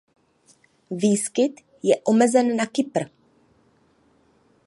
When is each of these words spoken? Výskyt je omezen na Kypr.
Výskyt 0.91 1.61
je 1.83 1.95
omezen 2.05 2.47
na 2.57 2.65
Kypr. 2.65 3.03